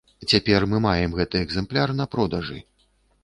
Цяпер 0.31 0.61
мы 0.71 0.77
маем 0.85 1.13
гэты 1.19 1.43
экзэмпляр 1.45 1.93
на 1.99 2.05
продажы. 2.13 2.59